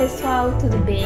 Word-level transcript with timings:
pessoal, 0.00 0.50
tudo 0.58 0.78
bem? 0.78 1.04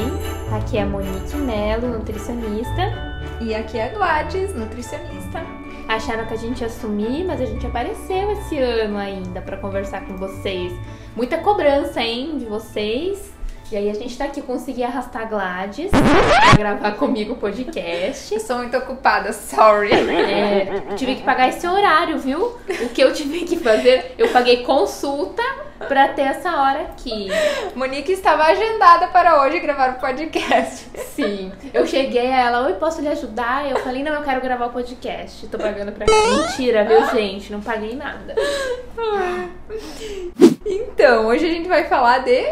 Aqui 0.57 0.79
é 0.79 0.83
a 0.83 0.87
Monique 0.87 1.35
Melo, 1.35 1.89
nutricionista. 1.89 2.93
E 3.41 3.53
aqui 3.53 3.77
é 3.77 3.87
a 3.87 3.89
Gladys, 3.89 4.55
nutricionista. 4.55 5.45
Acharam 5.89 6.25
que 6.27 6.35
a 6.35 6.37
gente 6.37 6.61
ia 6.61 6.69
sumir, 6.69 7.25
mas 7.25 7.41
a 7.41 7.45
gente 7.45 7.67
apareceu 7.67 8.31
esse 8.31 8.57
ano 8.57 8.97
ainda 8.97 9.41
para 9.41 9.57
conversar 9.57 10.07
com 10.07 10.17
vocês. 10.17 10.73
Muita 11.17 11.39
cobrança, 11.39 12.01
hein, 12.01 12.39
de 12.39 12.45
vocês. 12.45 13.35
E 13.73 13.77
aí 13.77 13.91
a 13.91 13.95
gente 13.95 14.17
tá 14.17 14.27
aqui, 14.27 14.41
consegui 14.41 14.85
arrastar 14.85 15.23
a 15.23 15.25
Gladys 15.25 15.91
pra 15.91 16.55
gravar 16.57 16.93
comigo 16.93 17.33
o 17.33 17.37
podcast. 17.37 18.33
Eu 18.33 18.39
sou 18.39 18.59
muito 18.59 18.77
ocupada, 18.77 19.33
sorry. 19.33 19.91
É, 19.93 20.95
tive 20.95 21.17
que 21.17 21.25
pagar 21.25 21.49
esse 21.49 21.67
horário, 21.67 22.17
viu? 22.21 22.57
O 22.69 22.89
que 22.91 23.03
eu 23.03 23.13
tive 23.13 23.41
que 23.41 23.57
fazer, 23.57 24.15
eu 24.17 24.29
paguei 24.29 24.63
consulta 24.63 25.43
pra 25.89 26.09
ter 26.09 26.23
essa 26.23 26.51
hora 26.57 26.83
aqui. 26.83 27.29
Monique 27.75 28.13
estava 28.13 28.45
agendada 28.45 29.09
para 29.09 29.43
hoje 29.43 29.61
gravar 29.61 29.91
o 29.91 30.01
podcast. 30.01 30.89
Sim. 31.15 31.53
Eu 31.73 31.87
cheguei 31.87 32.31
a 32.31 32.41
ela, 32.47 32.67
oi, 32.67 32.75
posso 32.75 33.01
lhe 33.01 33.09
ajudar? 33.09 33.71
Eu 33.71 33.79
falei, 33.81 34.03
não, 34.03 34.13
eu 34.13 34.23
quero 34.23 34.41
gravar 34.41 34.67
o 34.67 34.71
podcast. 34.71 35.47
Tô 35.49 35.59
pagando 35.59 35.93
pra. 35.93 36.07
Mentira, 36.07 36.85
viu, 36.85 37.07
gente? 37.11 37.53
Não 37.53 37.61
paguei 37.61 37.95
nada. 37.95 38.35
Então, 40.67 41.27
hoje 41.27 41.47
a 41.47 41.51
gente 41.51 41.69
vai 41.69 41.85
falar 41.85 42.19
de. 42.21 42.43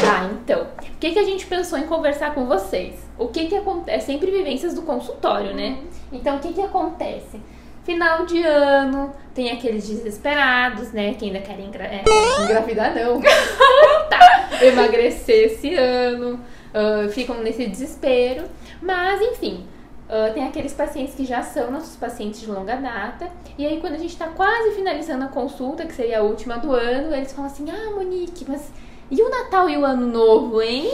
Tá, 0.00 0.30
então. 0.32 0.62
O 0.62 0.98
que, 1.02 1.10
que 1.10 1.18
a 1.18 1.24
gente 1.24 1.46
pensou 1.46 1.78
em 1.78 1.86
conversar 1.86 2.32
com 2.32 2.46
vocês? 2.46 2.94
O 3.18 3.26
que 3.28 3.46
que 3.46 3.56
acontece? 3.56 3.96
É 3.96 4.00
sempre 4.00 4.30
vivências 4.30 4.72
do 4.72 4.82
consultório, 4.82 5.52
né? 5.52 5.78
Então, 6.12 6.36
o 6.36 6.38
que 6.38 6.52
que 6.52 6.62
acontece? 6.62 7.40
Final 7.84 8.24
de 8.26 8.42
ano, 8.42 9.12
tem 9.34 9.50
aqueles 9.50 9.88
desesperados, 9.88 10.92
né? 10.92 11.14
Que 11.14 11.26
ainda 11.26 11.40
querem 11.40 11.66
engra 11.66 11.84
é, 11.84 12.04
engravidar, 12.42 12.94
não. 12.94 13.20
tá, 14.08 14.50
emagrecer 14.62 15.46
esse 15.46 15.74
ano, 15.74 16.40
uh, 16.72 17.08
ficam 17.10 17.42
nesse 17.42 17.66
desespero. 17.66 18.44
Mas, 18.80 19.20
enfim, 19.20 19.66
uh, 20.08 20.32
tem 20.32 20.46
aqueles 20.46 20.72
pacientes 20.72 21.14
que 21.14 21.24
já 21.24 21.42
são 21.42 21.70
nossos 21.70 21.96
pacientes 21.96 22.40
de 22.40 22.46
longa 22.46 22.76
data. 22.76 23.28
E 23.58 23.66
aí, 23.66 23.80
quando 23.80 23.94
a 23.94 23.98
gente 23.98 24.16
tá 24.16 24.28
quase 24.28 24.76
finalizando 24.76 25.24
a 25.24 25.28
consulta, 25.28 25.84
que 25.84 25.94
seria 25.94 26.20
a 26.20 26.22
última 26.22 26.58
do 26.58 26.72
ano, 26.72 27.14
eles 27.14 27.32
falam 27.32 27.50
assim: 27.50 27.66
Ah, 27.68 27.90
Monique, 27.90 28.44
mas 28.48 28.70
e 29.10 29.20
o 29.20 29.28
Natal 29.28 29.68
e 29.68 29.76
o 29.76 29.84
Ano 29.84 30.06
Novo, 30.06 30.62
hein? 30.62 30.90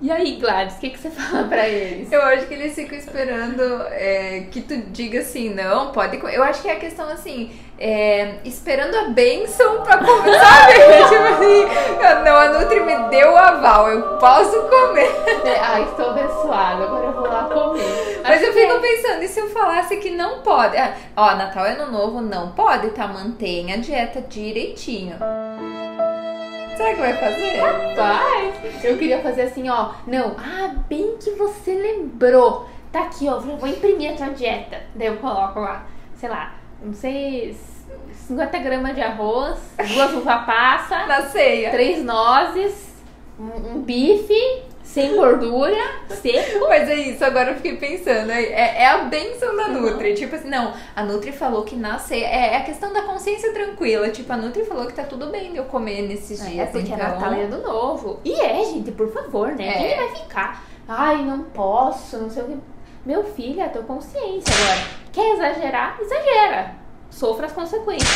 E 0.00 0.12
aí, 0.12 0.36
Gladys, 0.36 0.76
o 0.76 0.78
que, 0.78 0.90
que 0.90 0.98
você 0.98 1.08
fala 1.10 1.44
pra 1.44 1.68
eles? 1.68 2.12
Eu 2.12 2.22
acho 2.22 2.46
que 2.46 2.54
eles 2.54 2.74
ficam 2.74 2.98
esperando 2.98 3.62
é, 3.90 4.46
que 4.50 4.60
tu 4.60 4.76
diga 4.90 5.20
assim, 5.20 5.54
não, 5.54 5.90
pode 5.90 6.18
comer. 6.18 6.36
Eu 6.36 6.42
acho 6.42 6.60
que 6.60 6.68
é 6.68 6.72
a 6.72 6.78
questão 6.78 7.08
assim, 7.08 7.50
é, 7.78 8.34
esperando 8.44 8.94
a 8.94 9.08
bênção 9.08 9.82
pra 9.82 9.98
comer, 9.98 10.38
sabe? 10.38 10.72
tipo 11.08 11.22
assim, 11.22 12.24
não, 12.24 12.36
a 12.36 12.48
Nutri 12.50 12.80
me 12.80 12.96
deu 13.08 13.32
o 13.32 13.36
aval, 13.36 13.88
eu 13.88 14.18
posso 14.18 14.60
comer. 14.62 15.10
É, 15.44 15.58
ai, 15.60 15.84
estou 15.84 16.10
abençoada, 16.10 16.84
agora 16.84 17.06
eu 17.06 17.12
vou 17.12 17.26
lá 17.26 17.44
comer. 17.44 18.20
Mas 18.22 18.42
Acho 18.42 18.44
eu 18.44 18.52
fico 18.52 18.80
pensando, 18.80 19.22
e 19.22 19.28
se 19.28 19.40
eu 19.40 19.48
falasse 19.48 19.96
que 19.96 20.10
não 20.10 20.40
pode? 20.42 20.76
Ah, 20.76 20.94
ó, 21.16 21.34
Natal 21.34 21.64
e 21.66 21.70
Ano 21.70 21.90
Novo 21.90 22.20
não 22.20 22.52
pode, 22.52 22.90
tá? 22.90 23.06
Mantenha 23.06 23.76
a 23.76 23.78
dieta 23.78 24.20
direitinho. 24.20 25.16
Será 26.76 26.94
que 26.94 27.00
vai 27.00 27.14
fazer? 27.14 27.56
Rapaz, 27.58 28.84
eu 28.84 28.98
queria 28.98 29.20
fazer 29.22 29.42
assim, 29.42 29.68
ó. 29.68 29.92
Não, 30.06 30.36
ah, 30.38 30.74
bem 30.88 31.16
que 31.18 31.30
você 31.30 31.72
lembrou. 31.74 32.68
Tá 32.92 33.04
aqui, 33.04 33.28
ó, 33.28 33.38
vou 33.38 33.66
imprimir 33.68 34.12
a 34.12 34.16
tua 34.16 34.28
dieta. 34.28 34.82
Daí 34.94 35.08
eu 35.08 35.16
coloco 35.16 35.60
lá, 35.60 35.86
sei 36.14 36.28
lá, 36.28 36.54
não 36.82 36.92
sei, 36.92 37.56
50 38.12 38.58
gramas 38.58 38.94
de 38.94 39.02
arroz, 39.02 39.58
duas 39.94 40.12
uva 40.14 40.38
passa, 40.38 41.06
Na 41.06 41.22
ceia. 41.22 41.70
três 41.70 42.02
nozes, 42.04 42.94
um, 43.38 43.76
um 43.76 43.82
bife 43.82 44.64
sem 44.96 45.14
gordura, 45.14 45.76
seco. 46.08 46.66
Mas 46.68 46.88
é 46.88 46.94
isso, 46.94 47.22
agora 47.22 47.50
eu 47.50 47.56
fiquei 47.56 47.76
pensando, 47.76 48.30
é, 48.30 48.42
é 48.44 48.82
é 48.82 48.86
a 48.86 48.98
benção 49.04 49.54
da 49.54 49.68
Nutri. 49.68 50.14
Tipo 50.14 50.36
assim, 50.36 50.48
não, 50.48 50.72
a 50.94 51.02
Nutri 51.02 51.32
falou 51.32 51.64
que 51.64 51.76
na 51.76 51.98
ceia. 51.98 52.24
É, 52.24 52.54
é 52.54 52.56
a 52.56 52.62
questão 52.62 52.90
da 52.94 53.02
consciência 53.02 53.52
tranquila. 53.52 54.08
Tipo, 54.08 54.32
a 54.32 54.36
Nutri 54.38 54.64
falou 54.64 54.86
que 54.86 54.94
tá 54.94 55.02
tudo 55.02 55.26
bem 55.26 55.54
eu 55.54 55.64
comer 55.64 56.02
nesses 56.08 56.40
É, 56.40 56.48
dias. 56.48 56.70
porque 56.70 56.90
é 56.92 56.94
então... 56.94 57.08
Natal 57.10 57.34
e 57.34 57.42
Ano 57.42 57.60
Novo. 57.62 58.20
E 58.24 58.32
é, 58.40 58.64
gente, 58.64 58.90
por 58.92 59.12
favor, 59.12 59.48
né? 59.52 59.68
É. 59.68 59.72
Quem 59.74 59.96
vai 59.96 60.16
ficar? 60.16 60.64
Ai, 60.88 61.22
não 61.22 61.42
posso, 61.42 62.16
não 62.16 62.30
sei 62.30 62.42
o 62.44 62.46
que. 62.46 62.56
Meu 63.04 63.22
filho, 63.22 63.60
é 63.60 63.64
a 63.64 63.68
tua 63.68 63.82
consciência 63.82 64.54
agora. 64.54 64.88
Quer 65.12 65.34
exagerar? 65.34 65.98
Exagera. 66.00 66.74
Sofra 67.16 67.46
as 67.46 67.52
consequências. 67.52 68.10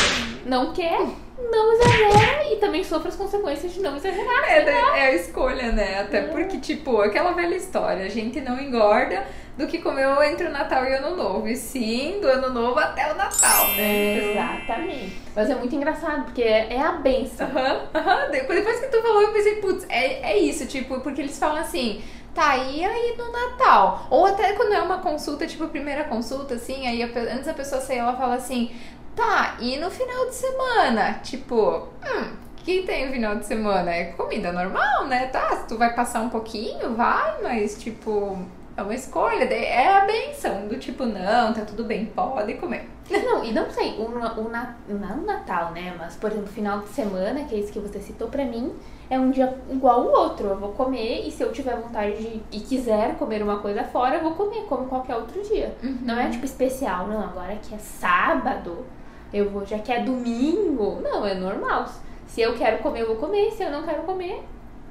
Não 0.45 0.73
quer? 0.73 0.99
Não 1.39 1.73
exagera 1.73 2.53
e 2.53 2.57
também 2.57 2.83
sofra 2.83 3.09
as 3.09 3.15
consequências 3.15 3.73
de 3.73 3.79
não 3.79 3.95
exagerar. 3.97 4.43
É, 4.47 4.61
da- 4.61 4.97
é 4.97 5.07
a 5.07 5.15
escolha, 5.15 5.71
né? 5.71 6.01
Até 6.01 6.21
porque, 6.21 6.59
tipo, 6.59 7.01
aquela 7.01 7.31
velha 7.31 7.55
história, 7.55 8.05
a 8.05 8.09
gente 8.09 8.39
não 8.41 8.59
engorda 8.61 9.25
do 9.57 9.67
que 9.67 9.79
comeu 9.79 10.21
entre 10.23 10.47
o 10.47 10.51
Natal 10.51 10.85
e 10.85 10.93
o 10.93 10.97
Ano 10.97 11.15
Novo. 11.15 11.47
E 11.47 11.55
sim, 11.55 12.19
do 12.21 12.27
Ano 12.27 12.49
Novo 12.49 12.79
até 12.79 13.11
o 13.11 13.15
Natal, 13.15 13.67
né? 13.75 14.31
Exatamente. 14.31 15.21
Mas 15.35 15.49
é 15.49 15.55
muito 15.55 15.75
engraçado, 15.75 16.25
porque 16.25 16.41
é, 16.41 16.73
é 16.73 16.81
a 16.81 16.93
benção. 16.93 17.47
Aham, 17.47 17.81
aham. 17.93 18.31
Depois 18.31 18.59
depois 18.59 18.79
que 18.79 18.87
tu 18.87 19.01
falou, 19.01 19.21
eu 19.21 19.33
pensei, 19.33 19.55
putz, 19.55 19.85
é, 19.89 20.31
é 20.31 20.37
isso, 20.37 20.65
tipo, 20.65 20.99
porque 21.01 21.21
eles 21.21 21.37
falam 21.37 21.57
assim, 21.57 22.01
tá, 22.33 22.57
e 22.57 22.83
aí 22.83 23.15
no 23.17 23.31
Natal? 23.31 24.07
Ou 24.09 24.25
até 24.25 24.53
quando 24.53 24.73
é 24.73 24.81
uma 24.81 24.99
consulta, 24.99 25.45
tipo, 25.45 25.63
a 25.63 25.67
primeira 25.67 26.03
consulta, 26.05 26.55
assim, 26.55 26.87
aí 26.87 27.03
a 27.03 27.05
antes 27.05 27.45
da 27.45 27.53
pessoa 27.53 27.81
sair, 27.81 27.99
ela 27.99 28.15
fala 28.15 28.35
assim, 28.35 28.71
tá, 29.15 29.57
e 29.59 29.77
no 29.77 29.89
final 29.91 30.25
de 30.27 30.35
semana? 30.35 31.19
Tipo, 31.23 31.87
hum. 32.05 32.41
O 32.61 32.63
que 32.63 32.83
tem 32.83 33.07
no 33.07 33.11
final 33.11 33.35
de 33.37 33.45
semana? 33.47 33.91
É 33.91 34.03
comida 34.11 34.51
normal, 34.51 35.07
né? 35.07 35.25
Tá, 35.25 35.49
se 35.57 35.67
tu 35.67 35.79
vai 35.79 35.95
passar 35.95 36.21
um 36.21 36.29
pouquinho, 36.29 36.93
vai, 36.93 37.41
mas 37.41 37.81
tipo, 37.81 38.37
é 38.81 38.83
uma 38.83 38.95
escolha. 38.95 39.43
É 39.45 39.87
a 39.97 40.05
benção 40.05 40.67
do 40.67 40.77
tipo, 40.77 41.05
não, 41.05 41.53
tá 41.53 41.61
tudo 41.65 41.83
bem, 41.83 42.05
pode 42.07 42.53
comer. 42.55 42.89
Não, 43.09 43.43
e 43.43 43.51
não 43.51 43.69
sei, 43.69 43.91
o, 43.97 44.03
o, 44.05 44.49
na- 44.49 44.75
não 44.87 45.17
o 45.19 45.25
Natal, 45.25 45.71
né? 45.71 45.93
Mas, 45.97 46.15
por 46.15 46.31
exemplo, 46.31 46.47
final 46.47 46.79
de 46.79 46.87
semana, 46.89 47.43
que 47.43 47.55
é 47.55 47.59
isso 47.59 47.71
que 47.73 47.79
você 47.79 47.99
citou 47.99 48.29
pra 48.29 48.45
mim, 48.45 48.73
é 49.09 49.19
um 49.19 49.31
dia 49.31 49.57
igual 49.69 50.01
o 50.03 50.11
outro. 50.11 50.47
Eu 50.47 50.57
vou 50.57 50.69
comer 50.71 51.27
e 51.27 51.31
se 51.31 51.43
eu 51.43 51.51
tiver 51.51 51.75
vontade 51.75 52.15
de, 52.17 52.41
e 52.51 52.59
quiser 52.61 53.15
comer 53.15 53.43
uma 53.43 53.59
coisa 53.59 53.83
fora, 53.83 54.15
eu 54.15 54.21
vou 54.23 54.31
comer, 54.35 54.61
como 54.69 54.87
qualquer 54.87 55.15
outro 55.17 55.41
dia. 55.43 55.75
Não 55.83 56.17
é 56.19 56.29
tipo 56.29 56.45
especial, 56.45 57.07
não, 57.07 57.21
agora 57.21 57.55
que 57.61 57.75
é 57.75 57.77
sábado, 57.77 58.85
eu 59.33 59.49
vou, 59.49 59.65
já 59.65 59.77
que 59.79 59.91
é 59.91 59.99
domingo. 60.01 60.99
Não, 61.01 61.25
é 61.25 61.33
normal. 61.33 61.85
Se 62.27 62.41
eu 62.41 62.55
quero 62.55 62.77
comer, 62.81 63.01
eu 63.01 63.07
vou 63.07 63.15
comer. 63.17 63.51
Se 63.51 63.63
eu 63.63 63.69
não 63.71 63.83
quero 63.83 64.03
comer, 64.03 64.41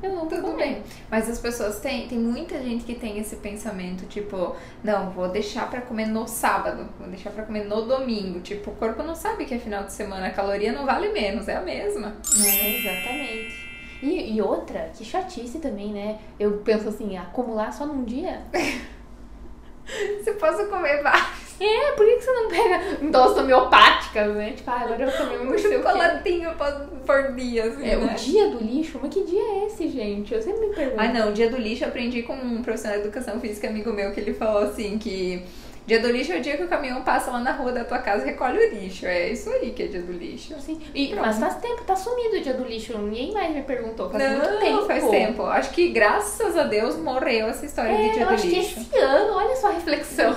eu 0.03 0.11
não 0.15 0.27
Tudo 0.27 0.43
comer. 0.43 0.57
bem. 0.57 0.83
Mas 1.11 1.29
as 1.29 1.39
pessoas 1.39 1.81
têm, 1.81 2.09
tem 2.09 2.19
muita 2.19 2.59
gente 2.63 2.85
que 2.85 2.95
tem 2.95 3.19
esse 3.19 3.37
pensamento, 3.37 4.07
tipo, 4.07 4.57
não, 4.83 5.11
vou 5.11 5.29
deixar 5.29 5.69
pra 5.69 5.81
comer 5.81 6.07
no 6.07 6.27
sábado, 6.27 6.89
vou 6.99 7.09
deixar 7.09 7.31
pra 7.31 7.45
comer 7.45 7.65
no 7.65 7.83
domingo. 7.83 8.41
Tipo, 8.41 8.71
o 8.71 8.75
corpo 8.75 9.03
não 9.03 9.15
sabe 9.15 9.45
que 9.45 9.55
é 9.55 9.59
final 9.59 9.85
de 9.85 9.93
semana, 9.93 10.27
a 10.29 10.31
caloria 10.31 10.73
não 10.73 10.87
vale 10.87 11.11
menos, 11.11 11.49
é 11.49 11.57
a 11.57 11.61
mesma. 11.61 12.17
É, 12.45 12.79
exatamente. 12.79 13.71
E, 14.03 14.35
e 14.35 14.41
outra, 14.41 14.91
que 14.97 15.05
chatice 15.05 15.59
também, 15.59 15.93
né? 15.93 16.19
Eu 16.39 16.59
penso 16.59 16.89
assim, 16.89 17.19
acumular 17.19 17.71
só 17.73 17.85
num 17.87 18.05
dia. 18.05 18.43
Se 20.25 20.33
posso 20.35 20.67
comer 20.69 21.03
vários. 21.03 21.40
É, 21.61 21.93
por 21.93 22.07
que, 22.07 22.17
que 22.17 22.23
você 22.25 22.33
não 22.33 22.49
pega 22.49 22.81
doses 23.11 23.37
homeopáticas, 23.39 24.35
né? 24.35 24.53
Tipo, 24.57 24.71
ah, 24.71 24.81
agora 24.81 25.03
eu 25.05 25.11
vou 25.11 25.19
comer 25.27 25.41
um 25.41 25.51
Um 25.51 25.55
o 25.55 25.59
chocolatinho 25.59 26.51
por- 26.55 26.89
dia, 27.35 27.65
assim, 27.65 27.89
É, 27.89 27.97
o 27.99 28.07
né? 28.07 28.15
dia 28.15 28.49
do 28.51 28.59
lixo? 28.65 28.99
Mas 29.03 29.13
que 29.13 29.25
dia 29.25 29.41
é 29.43 29.67
esse, 29.67 29.89
gente? 29.89 30.33
Eu 30.33 30.41
sempre 30.41 30.67
me 30.69 30.75
pergunto. 30.75 31.01
Ah, 31.01 31.13
não, 31.13 31.33
dia 31.33 31.51
do 31.51 31.57
lixo 31.59 31.85
eu 31.85 31.89
aprendi 31.89 32.23
com 32.23 32.33
um 32.35 32.63
profissional 32.63 32.99
de 32.99 33.05
educação 33.05 33.39
física 33.41 33.69
amigo 33.69 33.93
meu 33.93 34.11
que 34.13 34.21
ele 34.21 34.33
falou 34.33 34.63
assim 34.63 34.97
que 34.99 35.43
dia 35.87 36.01
do 36.01 36.11
lixo 36.11 36.33
é 36.33 36.39
o 36.39 36.41
dia 36.41 36.57
que 36.57 36.63
o 36.63 36.69
caminhão 36.69 37.03
passa 37.03 37.31
lá 37.31 37.41
na 37.41 37.53
rua 37.53 37.73
da 37.73 37.85
tua 37.85 37.99
casa 37.99 38.25
e 38.25 38.27
recolhe 38.27 38.59
o 38.59 38.75
lixo. 38.75 39.07
É 39.07 39.31
isso 39.31 39.51
aí 39.51 39.71
que 39.73 39.83
é 39.83 39.87
dia 39.87 40.03
do 40.03 40.13
lixo. 40.13 40.55
Assim, 40.55 40.81
e, 40.95 41.09
Pronto. 41.09 41.27
mas 41.27 41.39
faz 41.39 41.57
tempo, 41.57 41.83
tá 41.85 41.97
sumido 41.97 42.37
o 42.37 42.41
dia 42.41 42.55
do 42.55 42.65
lixo. 42.65 42.97
Ninguém 42.99 43.33
mais 43.33 43.55
me 43.55 43.63
perguntou. 43.63 44.11
Faz 44.11 44.23
não, 44.23 44.39
muito 44.39 44.61
tempo. 44.61 44.87
faz 44.87 45.09
tempo. 45.09 45.43
Acho 45.45 45.71
que 45.71 45.89
graças 45.89 46.57
a 46.57 46.65
Deus 46.65 46.97
morreu 46.97 47.49
essa 47.49 47.67
história 47.67 47.97
de 47.97 48.03
É, 48.03 48.09
dia 48.11 48.23
eu 48.23 48.29
do 48.29 48.35
acho 48.35 48.47
lixo. 48.47 48.75
que 48.75 48.81
esse 48.81 48.99
ano, 48.99 49.35
olha 49.35 49.57
só 49.57 49.69
a 49.69 49.73
reflexão. 49.73 50.37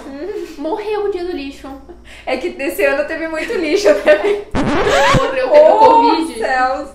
Morreu 0.57 1.05
o 1.05 1.11
dia 1.11 1.23
do 1.23 1.31
lixo. 1.31 1.69
É 2.25 2.37
que 2.37 2.49
desse 2.49 2.83
ano 2.83 3.05
teve 3.05 3.27
muito 3.27 3.53
lixo, 3.53 3.89
né? 3.89 4.45
Morreu 5.17 5.49
o 5.49 5.53
oh, 5.53 5.79
Covid. 5.79 6.39
céus! 6.39 6.89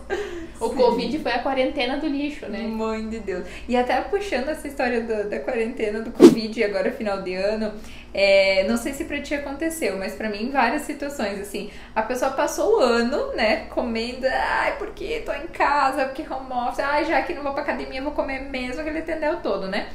O 0.60 0.68
Sim. 0.70 0.74
Covid 0.76 1.18
foi 1.20 1.32
a 1.32 1.38
quarentena 1.38 1.96
do 1.98 2.06
lixo, 2.08 2.46
né? 2.48 2.60
Mãe 2.66 3.08
de 3.08 3.18
Deus. 3.20 3.44
E 3.68 3.76
até 3.76 4.00
puxando 4.00 4.48
essa 4.48 4.66
história 4.66 5.00
do- 5.00 5.28
da 5.28 5.38
quarentena, 5.40 6.00
do 6.00 6.10
Covid 6.10 6.58
e 6.58 6.64
agora 6.64 6.90
final 6.90 7.22
de 7.22 7.34
ano, 7.34 7.72
é, 8.12 8.64
não 8.68 8.76
sei 8.76 8.92
se 8.92 9.04
pra 9.04 9.20
ti 9.20 9.34
aconteceu, 9.34 9.96
mas 9.98 10.14
pra 10.14 10.28
mim 10.28 10.44
em 10.44 10.50
várias 10.50 10.82
situações, 10.82 11.38
assim, 11.40 11.70
a 11.94 12.02
pessoa 12.02 12.32
passou 12.32 12.76
o 12.78 12.80
ano, 12.80 13.34
né, 13.34 13.66
comendo, 13.70 14.26
ai, 14.26 14.76
porque 14.78 15.20
tô 15.24 15.32
em 15.32 15.46
casa, 15.46 16.06
porque 16.06 16.22
home 16.22 16.50
office, 16.52 16.80
ai, 16.80 17.04
já 17.04 17.22
que 17.22 17.34
não 17.34 17.42
vou 17.42 17.52
pra 17.52 17.62
academia, 17.62 18.02
vou 18.02 18.12
comer 18.12 18.40
mesmo 18.40 18.80
aquele 18.80 19.02
tendel 19.02 19.36
todo, 19.36 19.68
né? 19.68 19.86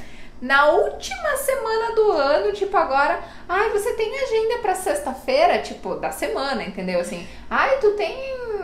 Na 0.44 0.66
última 0.72 1.38
semana 1.38 1.96
do 1.96 2.12
ano, 2.12 2.52
tipo 2.52 2.76
agora, 2.76 3.18
ai, 3.48 3.70
você 3.70 3.94
tem 3.94 4.14
agenda 4.14 4.58
para 4.62 4.76
sexta-feira, 4.76 5.60
tipo, 5.60 5.96
da 5.96 6.12
semana, 6.12 6.62
entendeu? 6.64 7.00
Assim, 7.00 7.26
ai, 7.50 7.80
tu 7.80 7.92
tem 7.92 8.14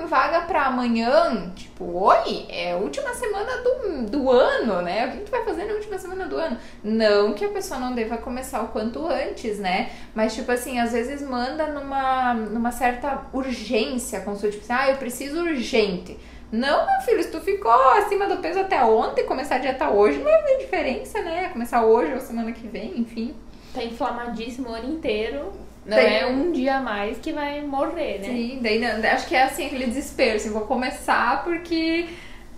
vaga 0.06 0.42
para 0.42 0.64
amanhã, 0.64 1.54
tipo, 1.56 1.86
oi, 1.86 2.48
é 2.50 2.74
a 2.74 2.76
última 2.76 3.14
semana 3.14 3.64
do, 3.64 4.10
do 4.10 4.30
ano, 4.30 4.82
né? 4.82 5.08
O 5.08 5.12
que 5.12 5.24
tu 5.24 5.32
vai 5.32 5.46
fazer 5.46 5.64
na 5.64 5.74
última 5.76 5.98
semana 5.98 6.26
do 6.26 6.36
ano? 6.36 6.58
Não 6.84 7.32
que 7.32 7.46
a 7.46 7.50
pessoa 7.50 7.80
não 7.80 7.96
deva 7.96 8.18
começar 8.18 8.62
o 8.62 8.68
quanto 8.68 9.08
antes, 9.08 9.58
né? 9.58 9.90
Mas, 10.14 10.36
tipo 10.36 10.52
assim, 10.52 10.80
às 10.80 10.92
vezes 10.92 11.22
manda 11.22 11.68
numa, 11.68 12.34
numa 12.34 12.74
certa 12.74 13.26
urgência, 13.32 14.20
como 14.20 14.36
se 14.36 14.52
tipo 14.52 14.64
assim, 14.64 14.74
ah, 14.74 14.90
eu 14.90 14.98
preciso 14.98 15.42
urgente. 15.44 16.20
Não, 16.52 16.86
meu 16.86 17.02
filho, 17.02 17.22
se 17.22 17.30
tu 17.30 17.40
ficou 17.42 17.72
acima 17.92 18.28
do 18.28 18.38
peso 18.38 18.60
até 18.60 18.84
ontem, 18.84 19.24
começar 19.26 19.56
a 19.56 19.60
dieta 19.60 19.90
hoje 19.90 20.18
não 20.18 20.26
vai 20.26 20.42
fazer 20.42 20.58
diferença, 20.58 21.22
né? 21.22 21.50
Começar 21.50 21.84
hoje 21.86 22.14
ou 22.14 22.20
semana 22.20 22.52
que 22.52 22.68
vem, 22.68 23.00
enfim. 23.00 23.36
Tá 23.74 23.84
inflamadíssimo 23.84 24.70
o 24.70 24.74
ano 24.74 24.92
inteiro. 24.94 25.52
Não 25.86 25.96
Tem- 25.98 26.18
é 26.18 26.26
um 26.28 26.52
dia 26.52 26.78
a 26.78 26.82
mais 26.82 27.18
que 27.20 27.32
vai 27.32 27.62
morrer, 27.62 28.20
né? 28.20 28.26
Sim, 28.26 28.60
daí 28.62 28.80
não- 28.80 29.10
acho 29.12 29.28
que 29.28 29.36
é 29.36 29.44
assim, 29.44 29.66
aquele 29.68 29.86
desespero, 29.86 30.36
assim, 30.38 30.50
vou 30.52 30.62
começar 30.64 31.44
porque 31.44 32.08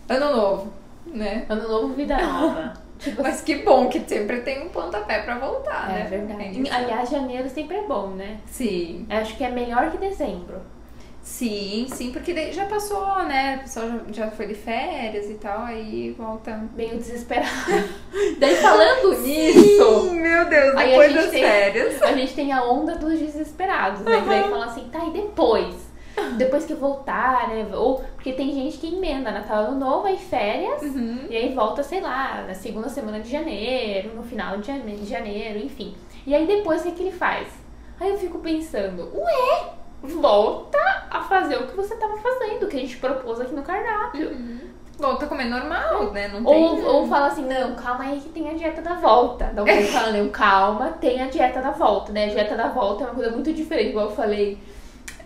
ano 0.10 0.36
novo, 0.36 0.74
né? 1.06 1.46
Ano 1.50 1.68
novo, 1.68 1.94
vida 1.94 2.18
nova. 2.18 2.74
tipo, 3.00 3.22
Mas 3.22 3.42
que 3.42 3.56
bom 3.56 3.90
que 3.90 4.00
sempre 4.08 4.42
tem 4.42 4.66
um 4.66 4.70
pontapé 4.70 5.22
pra 5.22 5.38
voltar, 5.38 5.90
né? 5.90 6.02
é 6.02 6.04
verdade. 6.06 6.44
É 6.44 6.52
isso. 6.52 6.74
Aliás, 6.74 7.10
janeiro 7.10 7.50
sempre 7.50 7.78
é 7.78 7.84
bom, 7.84 8.08
né? 8.10 8.38
Sim, 8.46 9.06
Acho 9.10 9.36
que 9.36 9.44
é 9.44 9.50
melhor 9.50 9.92
que 9.92 9.98
dezembro. 9.98 10.62
Sim, 11.32 11.88
sim, 11.90 12.12
porque 12.12 12.34
daí 12.34 12.52
já 12.52 12.66
passou, 12.66 13.24
né? 13.24 13.58
O 13.58 13.60
pessoal 13.64 13.88
já, 13.88 14.26
já 14.26 14.32
foi 14.32 14.48
de 14.48 14.54
férias 14.56 15.30
e 15.30 15.36
tal, 15.36 15.62
aí 15.64 16.14
volta. 16.18 16.64
Meio 16.76 16.98
desesperado. 16.98 17.50
Daí 18.38 18.56
falando 18.58 19.18
nisso, 19.22 20.02
Sim, 20.10 20.20
meu 20.20 20.46
Deus, 20.50 20.76
depois 20.76 21.14
das 21.14 21.30
tem- 21.32 21.42
férias. 21.44 22.02
a 22.02 22.12
gente 22.14 22.34
tem 22.34 22.52
a 22.52 22.64
onda 22.64 22.96
dos 22.96 23.18
desesperados, 23.20 24.02
né? 24.02 24.20
Que 24.22 24.28
daí 24.28 24.44
fala 24.50 24.66
assim, 24.66 24.90
tá, 24.92 25.06
e 25.06 25.12
depois? 25.12 25.76
Depois 26.38 26.66
que 26.66 26.74
voltar, 26.74 27.48
né? 27.50 27.66
Ou 27.74 28.04
porque 28.16 28.34
tem 28.34 28.52
gente 28.54 28.78
que 28.78 28.94
emenda 28.94 29.32
Natal 29.32 29.64
Ano 29.66 29.80
Novo, 29.80 30.08
aí 30.08 30.18
férias, 30.18 30.82
Uhum. 30.82 31.26
e 31.30 31.38
aí 31.38 31.54
volta, 31.54 31.82
sei 31.84 32.02
lá, 32.02 32.44
na 32.48 32.54
segunda 32.54 32.90
semana 32.90 33.20
de 33.22 33.30
janeiro, 33.32 34.14
no 34.16 34.24
final 34.24 34.58
de 34.58 34.68
jane- 34.68 34.98
de 34.98 35.06
janeiro, 35.10 35.60
enfim. 35.60 35.96
E 36.28 36.36
aí 36.36 36.46
depois 36.46 36.82
o 36.82 36.86
que, 36.86 36.92
que 36.92 37.04
ele 37.04 37.12
faz? 37.12 37.48
Aí 38.00 38.10
eu 38.10 38.18
fico 38.18 38.40
pensando, 38.40 39.10
ué, 39.16 39.64
volta 40.04 40.78
fazer 41.32 41.56
o 41.56 41.66
que 41.66 41.78
você 41.78 41.96
tava 41.96 42.18
fazendo, 42.18 42.68
que 42.68 42.76
a 42.76 42.80
gente 42.82 42.98
propôs 42.98 43.40
aqui 43.40 43.56
no 43.56 43.62
cardápio. 43.64 44.36
Volta 44.98 45.26
a 45.26 45.28
comer 45.30 45.46
normal, 45.46 46.12
né? 46.12 46.28
Não 46.28 46.44
Ou, 46.44 46.76
tem. 46.76 46.86
ou 46.86 47.08
fala 47.08 47.28
assim, 47.28 47.46
não, 47.48 47.74
calma 47.74 48.04
aí 48.04 48.20
que 48.20 48.30
tem 48.30 48.50
a 48.50 48.54
dieta 48.54 48.82
da 48.82 48.96
volta. 48.96 49.46
Pouco 49.56 49.72
falando, 49.88 50.18
não, 50.18 50.30
calma, 50.30 50.90
tem 51.00 51.22
a 51.22 51.28
dieta 51.28 51.62
da 51.62 51.72
volta, 51.72 52.12
né? 52.12 52.26
A 52.26 52.30
dieta 52.30 52.56
da 52.56 52.68
volta 52.68 53.04
é 53.04 53.08
uma 53.08 53.16
coisa 53.16 53.32
muito 53.32 53.54
diferente, 53.54 53.92
igual 53.92 54.08
eu 54.08 54.16
falei. 54.16 54.60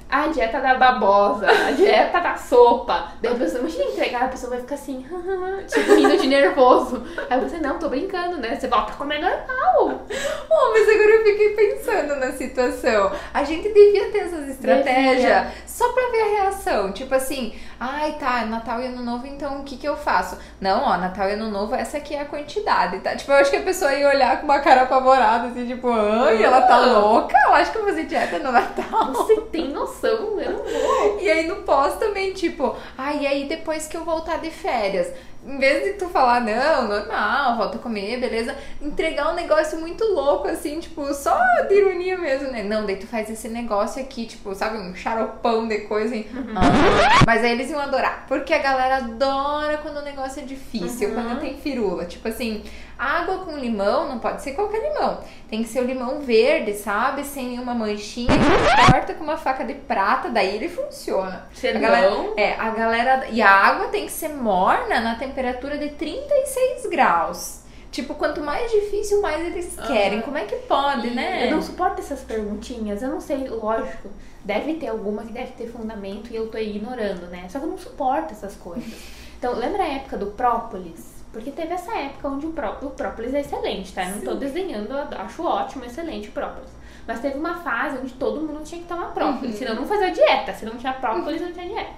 A 0.09 0.27
dieta 0.27 0.59
da 0.59 0.75
babosa, 0.75 1.47
a 1.49 1.71
dieta 1.71 2.19
da 2.19 2.35
sopa. 2.37 3.11
Daí 3.21 3.33
a 3.33 3.35
pessoa, 3.35 3.61
imagina 3.61 3.85
entregar, 3.85 4.23
a 4.23 4.27
pessoa 4.27 4.51
vai 4.51 4.59
ficar 4.59 4.75
assim, 4.75 5.03
tipo, 5.67 5.95
rindo 5.95 6.17
de 6.17 6.27
nervoso. 6.27 7.03
Aí 7.29 7.39
você, 7.39 7.57
não, 7.57 7.79
tô 7.79 7.89
brincando, 7.89 8.37
né? 8.37 8.55
Você 8.55 8.67
volta 8.67 8.93
a 8.93 8.95
comer 8.95 9.19
normal. 9.19 10.05
Oh, 10.49 10.71
mas 10.71 10.87
agora 10.87 11.09
eu 11.09 11.23
fiquei 11.23 11.49
pensando 11.55 12.15
na 12.15 12.31
situação. 12.31 13.11
A 13.33 13.43
gente 13.43 13.67
devia 13.73 14.11
ter 14.11 14.19
essas 14.19 14.47
estratégias 14.47 15.15
Devia. 15.15 15.51
só 15.65 15.91
pra 15.91 16.09
ver 16.11 16.21
a 16.21 16.41
reação. 16.43 16.91
Tipo 16.91 17.15
assim, 17.15 17.53
ai 17.79 18.13
tá, 18.19 18.45
Natal 18.45 18.79
e 18.81 18.85
Ano 18.85 19.03
Novo, 19.03 19.27
então 19.27 19.59
o 19.59 19.63
que 19.63 19.75
que 19.75 19.87
eu 19.87 19.97
faço? 19.97 20.37
Não, 20.61 20.83
ó, 20.83 20.97
Natal 20.97 21.27
e 21.29 21.33
Ano 21.33 21.49
Novo, 21.49 21.75
essa 21.75 21.97
aqui 21.97 22.15
é 22.15 22.21
a 22.21 22.25
quantidade, 22.25 22.99
tá? 22.99 23.15
Tipo, 23.15 23.31
eu 23.31 23.37
acho 23.37 23.49
que 23.51 23.57
a 23.57 23.63
pessoa 23.63 23.93
ia 23.93 24.07
olhar 24.07 24.39
com 24.39 24.45
uma 24.45 24.59
cara 24.59 24.83
apavorada, 24.83 25.47
assim, 25.47 25.65
tipo, 25.65 25.89
ai, 25.91 26.41
ela 26.43 26.61
tá 26.61 26.77
louca? 26.77 27.35
Eu 27.47 27.53
acho 27.53 27.71
que 27.71 27.77
eu 27.77 27.83
vou 27.83 27.91
fazer 27.91 28.05
dieta 28.05 28.39
no 28.39 28.51
Natal. 28.51 29.13
Você 29.13 29.41
tem 29.41 29.69
noção, 29.69 29.94
eu 30.03 30.51
não 30.51 30.63
vou. 30.63 31.19
E 31.21 31.29
aí 31.29 31.47
no 31.47 31.57
pós 31.63 31.97
também, 31.97 32.33
tipo, 32.33 32.75
ai, 32.97 33.23
e 33.23 33.27
aí 33.27 33.45
depois 33.47 33.87
que 33.87 33.95
eu 33.97 34.03
voltar 34.03 34.37
de 34.37 34.51
férias, 34.51 35.11
em 35.45 35.57
vez 35.59 35.83
de 35.83 35.93
tu 35.93 36.09
falar, 36.09 36.41
não, 36.41 36.87
normal, 36.87 37.57
volta 37.57 37.77
a 37.77 37.81
comer, 37.81 38.19
beleza, 38.19 38.55
entregar 38.81 39.31
um 39.31 39.35
negócio 39.35 39.79
muito 39.79 40.03
louco, 40.05 40.47
assim, 40.47 40.79
tipo, 40.79 41.13
só 41.13 41.39
de 41.67 41.75
ironia 41.75 42.17
mesmo, 42.17 42.51
né? 42.51 42.63
Não, 42.63 42.85
daí 42.85 42.95
tu 42.95 43.05
faz 43.05 43.29
esse 43.29 43.47
negócio 43.47 44.01
aqui, 44.01 44.25
tipo, 44.25 44.53
sabe, 44.55 44.77
um 44.77 44.95
xaropão 44.95 45.67
de 45.67 45.81
coisa, 45.81 46.15
hein? 46.15 46.27
Ah, 46.55 47.23
mas 47.27 47.43
aí 47.43 47.51
eles 47.51 47.69
iam 47.69 47.79
adorar, 47.79 48.25
porque 48.27 48.53
a 48.53 48.59
galera 48.59 48.97
adora 48.97 49.77
quando 49.77 49.97
o 49.97 50.01
negócio 50.03 50.41
é 50.41 50.45
difícil, 50.45 51.09
Uhum. 51.09 51.13
quando 51.15 51.39
tem 51.41 51.57
firula, 51.57 52.05
tipo 52.05 52.27
assim, 52.27 52.63
água 52.97 53.39
com 53.39 53.57
limão 53.57 54.07
não 54.07 54.19
pode 54.19 54.41
ser 54.41 54.53
qualquer 54.53 54.81
limão, 54.81 55.19
tem 55.49 55.61
que 55.61 55.69
ser 55.69 55.81
o 55.81 55.85
limão 55.85 56.21
verde, 56.21 56.73
sabe, 56.73 57.23
sem 57.23 57.49
nenhuma 57.49 57.75
manchinha, 57.75 58.27
que 58.29 58.91
corta 58.91 59.13
com 59.13 59.23
uma 59.23 59.37
faca 59.37 59.63
de 59.63 59.73
prata, 59.75 60.29
daí 60.29 60.55
ele 60.55 60.69
funciona. 60.69 61.45
A 61.77 61.79
galera, 61.79 62.07
é, 62.37 62.55
a 62.55 62.69
galera. 62.71 63.27
E 63.29 63.41
a 63.41 63.49
água 63.49 63.87
tem 63.89 64.05
que 64.05 64.11
ser 64.11 64.29
morna 64.29 64.99
na 65.01 65.15
temperatura 65.15 65.34
de 65.77 65.89
36 65.89 66.87
graus. 66.87 67.65
Tipo, 67.91 68.13
quanto 68.15 68.41
mais 68.41 68.69
difícil, 68.69 69.21
mais 69.21 69.45
eles 69.45 69.77
querem. 69.87 70.21
Como 70.21 70.37
é 70.37 70.43
que 70.43 70.55
pode, 70.57 71.11
né? 71.11 71.47
Eu 71.47 71.51
não 71.51 71.61
suporto 71.61 72.01
essas 72.01 72.21
perguntinhas. 72.21 73.01
Eu 73.01 73.09
não 73.09 73.21
sei, 73.21 73.47
lógico. 73.47 74.09
Deve 74.43 74.73
ter 74.73 74.87
alguma 74.87 75.23
que 75.23 75.31
deve 75.31 75.53
ter 75.53 75.67
fundamento 75.67 76.31
e 76.31 76.35
eu 76.35 76.47
tô 76.49 76.57
ignorando, 76.57 77.27
né? 77.27 77.47
Só 77.49 77.57
que 77.57 77.65
eu 77.65 77.69
não 77.69 77.77
suporto 77.77 78.33
essas 78.33 78.55
coisas. 78.55 78.93
Então, 79.37 79.53
lembra 79.53 79.83
a 79.83 79.87
época 79.87 80.17
do 80.17 80.27
própolis? 80.27 81.15
Porque 81.31 81.51
teve 81.51 81.73
essa 81.73 81.93
época 81.97 82.27
onde 82.29 82.45
o, 82.45 82.51
pró 82.51 82.77
o 82.81 82.89
própolis 82.91 83.33
é 83.33 83.41
excelente, 83.41 83.93
tá? 83.93 84.03
Eu 84.03 84.15
não 84.15 84.21
tô 84.21 84.33
desenhando, 84.35 84.91
acho 84.93 85.43
ótimo, 85.43 85.85
excelente 85.85 86.29
o 86.29 86.31
própolis. 86.31 86.69
Mas 87.07 87.19
teve 87.19 87.37
uma 87.37 87.55
fase 87.55 87.97
onde 87.97 88.13
todo 88.13 88.41
mundo 88.41 88.63
tinha 88.63 88.81
que 88.81 88.87
tomar 88.87 89.13
própolis, 89.13 89.55
senão 89.55 89.75
não 89.75 89.85
fazia 89.85 90.11
dieta. 90.11 90.53
Se 90.53 90.65
não 90.65 90.77
tinha 90.77 90.93
própolis, 90.93 91.41
não 91.41 91.51
tinha 91.51 91.67
dieta. 91.67 91.91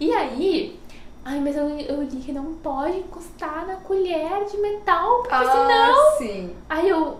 E 0.00 0.12
aí, 0.12 0.80
ai, 1.28 1.40
mas 1.40 1.56
eu, 1.56 1.68
eu 1.68 2.02
li 2.02 2.20
que 2.20 2.32
não 2.32 2.54
pode 2.54 2.98
encostar 2.98 3.66
na 3.66 3.76
colher 3.76 4.44
de 4.50 4.56
metal, 4.58 5.22
porque 5.22 5.34
senão 5.44 5.94
Ah, 5.94 6.16
sim. 6.18 6.56
Aí 6.68 6.88
eu, 6.88 7.18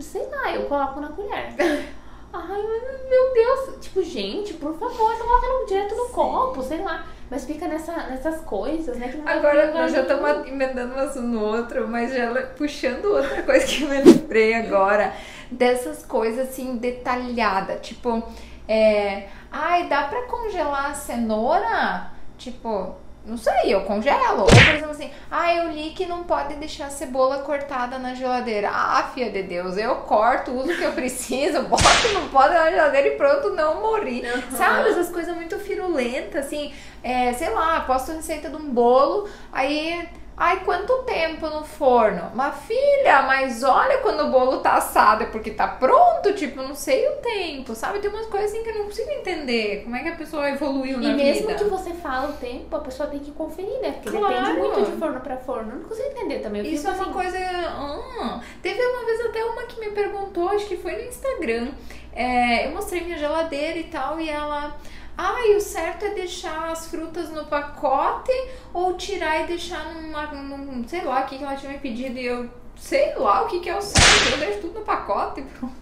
sei 0.00 0.26
lá, 0.28 0.52
eu 0.54 0.62
coloco 0.66 1.00
na 1.00 1.08
colher. 1.08 1.54
Ai, 2.32 2.62
meu 2.62 3.32
Deus. 3.34 3.76
Tipo, 3.80 4.02
gente, 4.02 4.54
por 4.54 4.74
favor, 4.78 5.14
você 5.14 5.22
coloca 5.22 5.46
no- 5.48 5.66
direto 5.66 5.94
no 5.94 6.08
copo, 6.08 6.62
sei 6.62 6.82
lá. 6.82 7.04
Mas 7.30 7.44
fica 7.44 7.66
nessa, 7.66 7.92
nessas 8.08 8.40
coisas, 8.42 8.96
né? 8.98 9.08
Que 9.08 9.16
não 9.16 9.26
Agora 9.28 9.72
nós 9.72 9.90
já 9.90 10.02
estamos 10.02 10.46
emendando 10.46 10.94
um 10.94 10.98
assunto 10.98 11.26
no 11.26 11.42
outro, 11.44 11.88
mas 11.88 12.12
já 12.14 12.30
puxando 12.56 13.06
outra 13.06 13.42
coisa 13.42 13.66
que 13.66 13.82
eu 13.82 13.88
me 13.88 14.02
lembrei 14.02 14.54
agora. 14.54 15.12
Dessas 15.50 16.04
coisas 16.04 16.48
assim, 16.48 16.76
detalhada. 16.76 17.76
Tipo, 17.76 18.22
é. 18.68 19.28
Ai, 19.50 19.88
dá 19.88 20.04
pra 20.04 20.22
congelar 20.26 20.90
a 20.90 20.94
cenoura? 20.94 22.10
Tipo, 22.38 22.94
não 23.26 23.36
sei, 23.36 23.74
eu 23.74 23.80
congelo. 23.82 24.42
Ou, 24.42 24.46
por 24.46 24.56
exemplo, 24.56 24.90
assim, 24.90 25.10
ah, 25.30 25.52
eu 25.52 25.70
li 25.72 25.90
que 25.90 26.06
não 26.06 26.22
pode 26.22 26.54
deixar 26.54 26.86
a 26.86 26.90
cebola 26.90 27.38
cortada 27.38 27.98
na 27.98 28.14
geladeira. 28.14 28.70
Ah, 28.72 29.10
filha 29.12 29.30
de 29.30 29.42
Deus, 29.42 29.76
eu 29.76 29.96
corto, 29.96 30.52
uso 30.52 30.72
o 30.72 30.76
que 30.76 30.84
eu 30.84 30.92
preciso, 30.92 31.62
boto, 31.68 31.82
não 32.14 32.28
pode 32.28 32.54
na 32.54 32.70
geladeira 32.70 33.08
e 33.08 33.16
pronto, 33.16 33.50
não 33.50 33.80
morri. 33.80 34.22
Uhum. 34.22 34.56
Sabe, 34.56 34.90
essas 34.90 35.10
coisas 35.10 35.34
muito 35.34 35.58
firulentas, 35.58 36.46
assim, 36.46 36.72
é, 37.02 37.32
sei 37.32 37.50
lá, 37.50 37.80
posto 37.80 38.12
receita 38.12 38.48
de 38.48 38.56
um 38.56 38.70
bolo, 38.70 39.28
aí. 39.52 40.08
Ai, 40.38 40.60
quanto 40.66 40.92
tempo 41.04 41.48
no 41.48 41.64
forno? 41.64 42.30
Mas 42.34 42.56
filha, 42.66 43.22
mas 43.22 43.62
olha 43.62 43.98
quando 43.98 44.20
o 44.24 44.30
bolo 44.30 44.58
tá 44.58 44.74
assado, 44.74 45.22
é 45.22 45.26
porque 45.26 45.50
tá 45.50 45.66
pronto, 45.66 46.34
tipo, 46.34 46.60
não 46.62 46.74
sei 46.74 47.08
o 47.08 47.12
tempo, 47.22 47.74
sabe? 47.74 48.00
Tem 48.00 48.10
umas 48.10 48.26
coisas 48.26 48.50
assim 48.52 48.62
que 48.62 48.68
eu 48.68 48.74
não 48.78 48.84
consigo 48.84 49.10
entender. 49.12 49.82
Como 49.84 49.96
é 49.96 50.02
que 50.02 50.08
a 50.10 50.14
pessoa 50.16 50.50
evoluiu 50.50 51.00
E 51.00 51.06
na 51.06 51.14
mesmo 51.14 51.46
vida? 51.48 51.54
que 51.58 51.64
você 51.64 51.94
fala 51.94 52.28
o 52.28 52.32
tempo, 52.34 52.76
a 52.76 52.80
pessoa 52.80 53.08
tem 53.08 53.20
que 53.20 53.30
conferir, 53.32 53.80
né? 53.80 53.92
Porque 54.02 54.18
Claro. 54.18 54.34
depende 54.34 54.58
muito 54.58 54.90
de 54.90 54.98
forno 54.98 55.20
pra 55.20 55.38
forno. 55.38 55.72
Eu 55.72 55.76
não 55.78 55.84
consigo 55.88 56.08
entender 56.10 56.40
também. 56.40 56.66
Eu 56.66 56.70
Isso 56.70 56.86
é 56.86 56.90
uma 56.90 57.02
assim, 57.04 57.12
coisa. 57.14 57.38
ah, 57.38 58.40
teve 58.60 58.80
uma 58.84 59.06
vez 59.06 59.20
até 59.24 59.42
uma 59.42 59.62
que 59.62 59.80
me 59.80 59.90
perguntou, 59.92 60.50
acho 60.50 60.66
que 60.66 60.76
foi 60.76 60.92
no 60.96 61.02
Instagram. 61.08 61.68
É, 62.14 62.66
eu 62.66 62.72
mostrei 62.72 63.00
minha 63.02 63.16
geladeira 63.16 63.78
e 63.78 63.84
tal, 63.84 64.20
e 64.20 64.28
ela. 64.28 64.76
Ai, 65.18 65.54
o 65.56 65.60
certo 65.60 66.04
é 66.04 66.10
deixar 66.10 66.70
as 66.70 66.88
frutas 66.88 67.30
no 67.30 67.46
pacote 67.46 68.30
ou 68.72 68.94
tirar 68.94 69.42
e 69.42 69.46
deixar 69.46 69.92
numa. 69.94 70.26
Num, 70.26 70.86
sei 70.86 71.02
lá 71.02 71.20
o 71.22 71.26
que, 71.26 71.38
que 71.38 71.44
ela 71.44 71.56
tinha 71.56 71.72
me 71.72 71.78
pedido 71.78 72.18
e 72.18 72.26
eu. 72.26 72.48
Sei 72.76 73.14
lá 73.14 73.42
o 73.42 73.46
que, 73.46 73.60
que 73.60 73.70
é 73.70 73.76
o 73.76 73.80
certo, 73.80 74.32
eu 74.32 74.38
deixo 74.38 74.60
tudo 74.60 74.80
no 74.80 74.84
pacote. 74.84 75.40
pronto. 75.58 75.74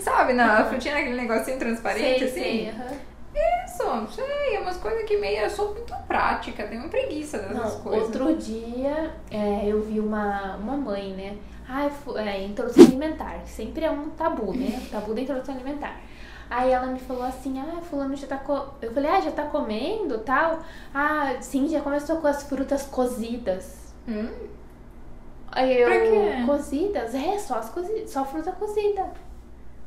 Sabe, 0.00 0.32
na 0.32 0.64
frutinha 0.64 0.94
naquele 0.94 1.16
negocinho 1.20 1.58
transparente, 1.58 2.20
sei, 2.20 2.28
assim? 2.28 2.40
sei. 2.40 2.68
aham. 2.70 3.08
Isso, 3.66 4.14
sei, 4.16 4.56
é 4.56 4.60
umas 4.60 4.78
coisas 4.78 5.04
que 5.04 5.18
meio. 5.18 5.42
Eu 5.42 5.50
sou 5.50 5.74
muito 5.74 5.94
prática, 6.08 6.66
tenho 6.66 6.80
uma 6.80 6.88
preguiça 6.88 7.38
dessas 7.38 7.74
Não, 7.74 7.80
coisas. 7.82 8.04
outro 8.04 8.34
dia 8.36 9.14
é, 9.30 9.66
eu 9.66 9.82
vi 9.82 10.00
uma, 10.00 10.56
uma 10.56 10.76
mãe, 10.76 11.12
né? 11.12 11.36
Ai, 11.68 11.90
fu- 11.90 12.16
é, 12.16 12.42
introdução 12.42 12.82
alimentar. 12.84 13.42
Sempre 13.44 13.84
é 13.84 13.90
um 13.90 14.08
tabu, 14.08 14.54
né? 14.56 14.80
O 14.86 14.90
tabu 14.90 15.12
da 15.12 15.20
introdução 15.20 15.54
alimentar. 15.54 16.00
Aí 16.50 16.70
ela 16.72 16.86
me 16.86 16.98
falou 16.98 17.24
assim, 17.24 17.60
ah, 17.60 17.80
fulano 17.82 18.16
já 18.16 18.26
tá 18.26 18.36
co... 18.38 18.68
Eu 18.80 18.92
falei, 18.92 19.10
ah, 19.10 19.20
já 19.20 19.30
tá 19.30 19.42
comendo 19.44 20.18
tal? 20.18 20.60
Ah, 20.94 21.34
sim, 21.40 21.68
já 21.68 21.80
começou 21.80 22.16
com 22.16 22.26
as 22.26 22.42
frutas 22.44 22.84
cozidas. 22.84 23.92
Hum? 24.08 24.30
Aí 25.52 25.80
eu, 25.80 25.88
Pra 25.88 26.00
quê? 26.00 26.42
cozidas? 26.46 27.14
É, 27.14 27.38
só, 27.38 27.56
as 27.56 27.68
cozi... 27.70 28.06
só 28.06 28.24
fruta 28.24 28.52
cozida. 28.52 29.06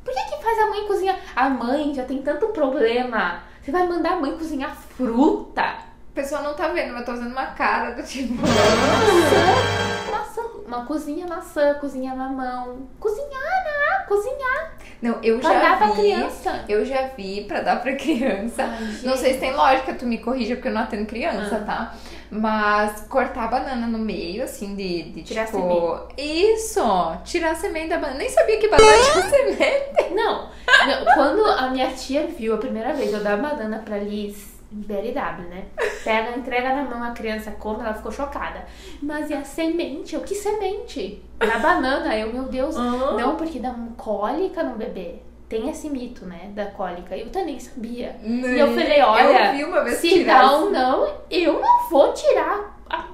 Por 0.04 0.12
que 0.12 0.22
que 0.36 0.42
faz 0.42 0.58
a 0.58 0.66
mãe 0.68 0.86
cozinhar? 0.86 1.16
A 1.34 1.48
mãe 1.48 1.94
já 1.94 2.04
tem 2.04 2.22
tanto 2.22 2.48
problema. 2.48 3.42
Você 3.60 3.70
vai 3.70 3.86
mandar 3.86 4.14
a 4.14 4.16
mãe 4.16 4.36
cozinhar 4.36 4.74
fruta? 4.74 5.62
A 5.62 6.14
pessoa 6.14 6.42
não 6.42 6.54
tá 6.54 6.68
vendo, 6.68 6.90
mas 6.92 7.00
eu 7.00 7.06
tô 7.06 7.12
fazendo 7.12 7.32
uma 7.32 7.46
cara 7.46 7.92
do 7.92 8.02
tipo. 8.02 8.34
Maçã, 8.34 10.10
maçã, 10.10 10.42
uma 10.66 10.84
cozinha 10.84 11.26
maçã, 11.26 11.74
cozinha 11.74 12.14
mamão. 12.14 12.86
Cozinhar, 12.98 13.64
né? 13.64 14.04
Cozinhar. 14.08 14.71
Não, 15.02 15.18
eu 15.22 15.40
Pra 15.40 15.52
já 15.52 15.60
dar 15.60 15.78
pra 15.78 15.86
vi. 15.88 15.94
criança. 15.94 16.64
Eu 16.68 16.84
já 16.86 17.08
vi 17.16 17.40
pra 17.42 17.60
dar 17.60 17.82
pra 17.82 17.92
criança. 17.96 18.62
Ai, 18.62 18.98
não 19.02 19.16
sei 19.16 19.34
se 19.34 19.40
tem 19.40 19.52
lógica, 19.52 19.92
tu 19.94 20.06
me 20.06 20.18
corrija 20.18 20.54
porque 20.54 20.68
eu 20.68 20.72
não 20.72 20.82
atendo 20.82 21.06
criança, 21.06 21.56
Ah. 21.56 21.64
tá? 21.66 21.94
Mas 22.30 23.04
cortar 23.10 23.44
a 23.44 23.48
banana 23.48 23.86
no 23.86 23.98
meio, 23.98 24.42
assim, 24.44 24.74
de, 24.74 25.02
de 25.10 25.22
Tirar 25.22 25.44
tipo. 25.46 26.00
Isso! 26.16 26.80
Tirar 27.24 27.50
a 27.50 27.54
semente 27.54 27.88
da 27.88 27.98
banana. 27.98 28.18
Nem 28.18 28.28
sabia 28.30 28.58
que 28.58 28.68
banana 28.68 28.92
tinha 29.12 29.24
semente. 29.28 30.14
Não, 30.14 30.48
não, 30.86 31.14
quando 31.14 31.44
a 31.44 31.68
minha 31.70 31.88
tia 31.90 32.26
viu 32.26 32.54
a 32.54 32.58
primeira 32.58 32.94
vez 32.94 33.12
eu 33.12 33.22
dar 33.22 33.36
banana 33.36 33.82
pra 33.84 33.98
Liz, 33.98 34.51
BLW, 34.72 35.48
né? 35.48 35.64
Pega, 36.04 36.36
entrega 36.36 36.74
na 36.74 36.82
mão, 36.84 37.02
a 37.02 37.10
criança 37.10 37.50
come, 37.52 37.80
ela 37.80 37.94
ficou 37.94 38.10
chocada. 38.10 38.64
Mas 39.02 39.30
e 39.30 39.34
a 39.34 39.44
semente? 39.44 40.14
Eu, 40.14 40.22
que 40.22 40.34
semente? 40.34 41.22
Na 41.38 41.58
banana, 41.58 42.16
eu, 42.16 42.32
meu 42.32 42.44
Deus. 42.44 42.76
Hã? 42.76 43.12
Não, 43.16 43.36
porque 43.36 43.58
dá 43.58 43.70
um 43.70 43.88
cólica 43.96 44.62
no 44.62 44.76
bebê. 44.76 45.16
Tem 45.48 45.68
esse 45.68 45.90
mito, 45.90 46.24
né, 46.24 46.50
da 46.54 46.66
cólica. 46.66 47.14
Eu 47.16 47.28
também 47.28 47.60
sabia. 47.60 48.16
E 48.22 48.58
eu 48.58 48.68
falei, 48.68 49.02
olha, 49.02 49.54
Eu 49.54 49.86
se 49.88 50.24
dá 50.24 50.40
assim. 50.40 50.54
ou 50.54 50.70
não, 50.70 51.08
eu 51.30 51.60
não 51.60 51.88
vou 51.90 52.10
tirar 52.14 52.80
a, 52.88 53.04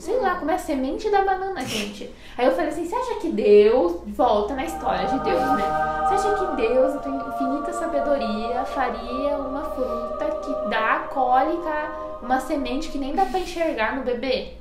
sei 0.00 0.18
lá, 0.18 0.34
como 0.34 0.50
é 0.50 0.54
a 0.54 0.58
semente 0.58 1.08
da 1.08 1.22
banana, 1.22 1.60
gente. 1.64 2.12
Aí 2.36 2.44
eu 2.44 2.50
falei 2.52 2.70
assim, 2.70 2.84
você 2.84 2.96
acha 2.96 3.14
que 3.20 3.30
Deus, 3.30 4.00
volta 4.08 4.54
na 4.54 4.64
história 4.64 5.06
de 5.06 5.18
Deus, 5.20 5.40
né? 5.40 5.62
Você 6.08 6.14
acha 6.28 6.34
que 6.34 6.56
Deus, 6.56 6.94
infinita 6.96 7.72
sabedoria, 7.72 8.64
faria 8.64 9.36
uma 9.38 9.62
fruta 9.62 10.25
dá 10.68 11.06
cólica, 11.10 11.90
uma 12.22 12.40
semente 12.40 12.88
que 12.88 12.98
nem 12.98 13.14
dá 13.14 13.24
pra 13.24 13.40
enxergar 13.40 13.96
no 13.96 14.02
bebê? 14.02 14.52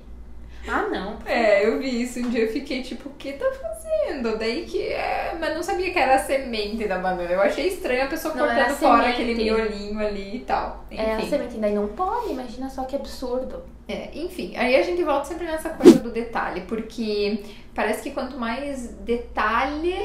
Ah, 0.68 0.88
não. 0.92 1.18
É, 1.26 1.68
eu 1.68 1.78
vi 1.78 2.02
isso 2.02 2.20
um 2.20 2.30
dia, 2.30 2.42
eu 2.46 2.52
fiquei 2.52 2.82
tipo, 2.82 3.10
o 3.10 3.14
que 3.14 3.34
tá 3.34 3.46
fazendo? 3.52 4.36
Daí 4.38 4.66
que 4.66 4.82
é. 4.82 5.36
Mas 5.40 5.54
não 5.54 5.62
sabia 5.62 5.92
que 5.92 6.00
era 6.00 6.16
a 6.16 6.20
semente 6.20 6.88
da 6.88 6.98
banana. 6.98 7.30
Eu 7.30 7.42
achei 7.42 7.68
estranho 7.68 8.06
a 8.06 8.08
pessoa 8.08 8.34
Não, 8.34 8.46
cortando 8.48 8.76
fora 8.76 9.04
semente. 9.04 9.22
aquele 9.22 9.36
miolinho 9.36 10.00
ali 10.00 10.38
e 10.38 10.40
tal. 10.40 10.84
Enfim. 10.90 11.04
É, 11.04 11.16
a 11.18 11.22
semente 11.22 11.58
daí 11.58 11.74
não 11.74 11.88
pode, 11.90 12.32
imagina 12.32 12.68
só 12.70 12.84
que 12.84 12.96
absurdo. 12.96 13.64
É, 13.88 14.10
enfim, 14.16 14.56
aí 14.58 14.76
a 14.76 14.82
gente 14.82 15.04
volta 15.04 15.26
sempre 15.26 15.46
nessa 15.46 15.70
coisa 15.70 16.00
do 16.00 16.10
detalhe, 16.10 16.62
porque 16.62 17.44
parece 17.76 18.02
que 18.02 18.10
quanto 18.10 18.36
mais 18.36 18.88
detalhe, 19.02 19.96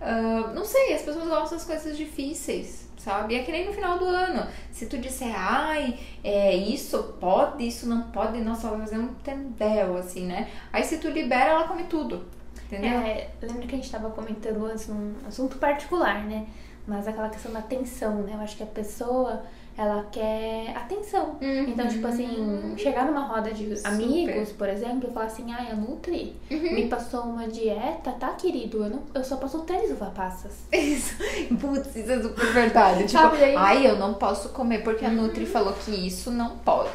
ah, 0.00 0.50
não 0.52 0.64
sei, 0.64 0.94
as 0.94 1.02
pessoas 1.02 1.28
gostam 1.28 1.56
das 1.56 1.64
coisas 1.64 1.96
difíceis, 1.96 2.87
sabe? 2.98 3.36
É 3.36 3.42
que 3.42 3.52
nem 3.52 3.66
no 3.66 3.72
final 3.72 3.98
do 3.98 4.04
ano. 4.04 4.46
Se 4.70 4.86
tu 4.86 4.98
disser, 4.98 5.32
ai, 5.34 5.98
é, 6.22 6.54
isso 6.54 7.14
pode, 7.20 7.66
isso 7.66 7.88
não 7.88 8.02
pode, 8.10 8.40
nossa, 8.40 8.66
ela 8.66 8.76
vai 8.76 8.86
fazer 8.86 9.00
um 9.00 9.14
tendel, 9.14 9.96
assim, 9.96 10.26
né? 10.26 10.50
Aí 10.72 10.84
se 10.84 10.98
tu 10.98 11.08
libera, 11.08 11.50
ela 11.50 11.68
come 11.68 11.84
tudo, 11.84 12.26
entendeu? 12.66 12.98
É, 13.00 13.30
lembra 13.40 13.66
que 13.66 13.74
a 13.74 13.78
gente 13.78 13.90
tava 13.90 14.10
comentando 14.10 14.66
antes 14.66 14.88
num 14.88 15.14
assunto 15.26 15.56
particular, 15.58 16.24
né? 16.24 16.46
Mas 16.86 17.06
aquela 17.06 17.28
questão 17.28 17.52
da 17.52 17.60
atenção, 17.60 18.22
né? 18.22 18.32
Eu 18.34 18.40
acho 18.40 18.56
que 18.56 18.62
a 18.62 18.66
pessoa, 18.66 19.42
ela 19.78 20.04
quer 20.10 20.76
atenção. 20.76 21.36
Uhum. 21.40 21.66
Então, 21.68 21.86
tipo 21.86 22.04
assim, 22.08 22.74
chegar 22.76 23.06
numa 23.06 23.20
roda 23.20 23.52
de 23.52 23.76
Super. 23.76 23.88
amigos, 23.88 24.50
por 24.50 24.68
exemplo, 24.68 25.08
e 25.08 25.12
falar 25.12 25.26
assim, 25.26 25.52
ai, 25.52 25.68
a 25.70 25.76
Nutri 25.76 26.34
me 26.50 26.88
passou 26.88 27.20
uma 27.22 27.46
dieta, 27.46 28.10
tá, 28.18 28.30
querido? 28.30 28.82
Eu, 28.82 28.90
não, 28.90 29.02
eu 29.14 29.22
só 29.22 29.36
passo 29.36 29.60
três 29.60 29.88
uva 29.92 30.06
passas. 30.06 30.52
Isso. 30.72 31.14
Putz, 31.60 31.94
isso 31.94 32.10
é 32.10 32.20
super 32.20 32.46
verdade. 32.52 33.04
Tipo, 33.08 33.22
Sabe, 33.22 33.44
aí- 33.44 33.54
ai, 33.56 33.86
eu 33.86 33.96
não 33.96 34.14
posso 34.14 34.48
comer 34.48 34.82
porque 34.82 35.04
a 35.04 35.10
Nutri 35.10 35.46
falou 35.46 35.72
que 35.72 35.92
isso 35.92 36.32
não 36.32 36.56
pode. 36.58 36.90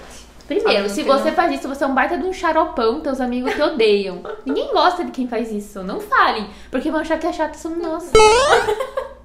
Primeiro, 0.46 0.90
se 0.90 1.04
não 1.04 1.18
você 1.18 1.32
faz 1.32 1.54
isso, 1.54 1.70
você 1.70 1.86
é 1.86 1.88
um 1.88 1.96
baita 1.96 2.18
de 2.18 2.26
um 2.26 2.34
xaropão, 2.34 3.00
teus 3.00 3.22
amigos 3.22 3.54
te 3.54 3.62
odeiam. 3.62 4.22
Ninguém 4.46 4.74
gosta 4.74 5.06
de 5.06 5.12
quem 5.12 5.26
faz 5.26 5.50
isso. 5.50 5.82
Não 5.84 6.02
falem, 6.02 6.50
porque 6.70 6.92
vão 6.92 7.00
achar 7.00 7.18
que 7.18 7.26
é 7.26 7.32
chato 7.32 7.56
somos 7.56 7.78
nós. 7.82 8.12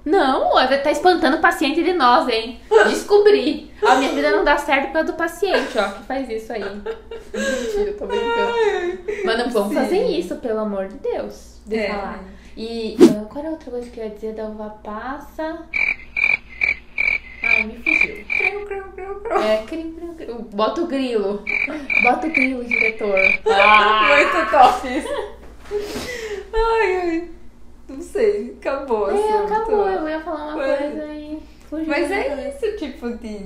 Não, 0.09 0.51
tá 0.83 0.91
espantando 0.91 1.37
o 1.37 1.41
paciente 1.41 1.83
de 1.83 1.93
nós, 1.93 2.27
hein? 2.29 2.59
Descobri. 2.89 3.71
A 3.87 3.97
minha 3.97 4.11
vida 4.13 4.31
não 4.31 4.43
dá 4.43 4.57
certo 4.57 4.87
por 4.87 4.93
causa 4.95 5.13
do 5.13 5.19
paciente, 5.19 5.77
ó, 5.79 5.89
que 5.91 6.03
faz 6.05 6.29
isso 6.31 6.51
aí. 6.53 6.63
Mentira, 6.63 7.93
tô 7.93 8.07
brincando. 8.07 8.53
Mas 9.25 9.39
não 9.39 9.51
vamos 9.51 9.69
Sim. 9.69 9.75
fazer 9.75 10.07
isso, 10.07 10.37
pelo 10.37 10.61
amor 10.61 10.89
de 10.89 10.97
Deus. 10.97 11.61
De 11.67 11.77
É. 11.79 11.89
falar. 11.89 12.25
E 12.57 12.97
ah, 13.03 13.25
qual 13.27 13.39
era 13.41 13.49
a 13.49 13.53
outra 13.53 13.71
coisa 13.71 13.91
que 13.91 14.01
eu 14.01 14.05
ia 14.05 14.11
dizer 14.11 14.33
da 14.35 14.45
uva 14.45 14.71
passa? 14.83 15.59
Ai, 17.43 17.63
me 17.65 17.75
fugiu. 17.77 18.25
Creu, 18.37 18.65
creu, 18.67 18.85
creu, 18.95 19.21
creu. 19.21 19.39
É, 19.43 19.63
crim, 19.67 19.93
crim, 19.93 20.15
crim. 20.15 20.35
Bota 20.55 20.81
o 20.81 20.87
grilo. 20.87 21.45
Bota 22.03 22.27
o 22.27 22.31
grilo, 22.31 22.65
diretor. 22.65 23.19
Ah! 23.47 24.09
Muito 24.09 24.51
top. 24.51 24.89
Ai, 26.55 26.97
ai. 26.97 27.31
Não 27.89 28.01
sei, 28.03 28.57
acabou. 28.61 29.11
É, 29.11 29.15
assunto. 29.15 29.53
acabou. 29.55 29.89
Eu 29.89 30.09
ia 30.09 30.21
falar 30.21 30.45
uma 30.49 30.57
Mas- 30.57 30.79
coisa 30.79 31.07
e 31.07 31.43
fugiu. 31.69 31.87
Mas 31.89 32.11
é 32.11 32.25
cabeça. 32.25 32.67
isso, 32.67 32.77
tipo 32.79 33.11
de. 33.17 33.39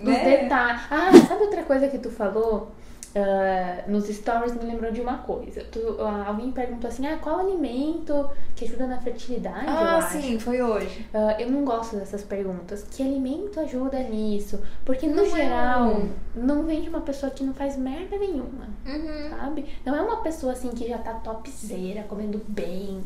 Dos 0.00 0.14
Né? 0.14 0.36
detalhes. 0.44 0.80
Ah, 0.90 1.10
sabe 1.28 1.42
outra 1.42 1.62
coisa 1.62 1.88
que 1.88 1.98
tu 1.98 2.10
falou? 2.10 2.70
Ah, 3.14 3.82
nos 3.88 4.06
stories 4.06 4.54
me 4.54 4.62
lembrou 4.64 4.92
de 4.92 5.00
uma 5.00 5.18
coisa. 5.18 5.64
Tu, 5.64 5.80
ah, 5.98 6.26
alguém 6.28 6.52
perguntou 6.52 6.88
assim: 6.88 7.04
ah, 7.08 7.18
qual 7.20 7.40
alimento 7.40 8.30
que 8.54 8.64
ajuda 8.64 8.86
na 8.86 8.98
fertilidade? 8.98 9.64
Ah, 9.66 10.00
sim, 10.00 10.38
foi 10.38 10.62
hoje. 10.62 11.04
Ah, 11.12 11.34
eu 11.40 11.50
não 11.50 11.64
gosto 11.64 11.96
dessas 11.96 12.22
perguntas. 12.22 12.84
Que 12.88 13.02
alimento 13.02 13.58
ajuda 13.58 13.98
nisso? 14.04 14.60
Porque 14.84 15.08
no 15.08 15.16
Não 15.16 15.24
é 15.24 15.28
geral, 15.42 15.88
um. 15.88 16.08
não 16.36 16.62
vem 16.62 16.82
de 16.82 16.88
uma 16.88 17.00
pessoa 17.00 17.30
que 17.32 17.42
não 17.42 17.52
faz 17.52 17.76
merda 17.76 18.16
nenhuma. 18.16 18.68
Uhum. 18.86 19.30
sabe? 19.36 19.66
Não 19.84 19.94
é 19.96 20.00
uma 20.02 20.18
pessoa 20.22 20.52
assim 20.52 20.70
que 20.70 20.88
já 20.88 20.98
tá 20.98 21.14
topzera, 21.14 22.04
comendo 22.04 22.40
bem, 22.46 23.00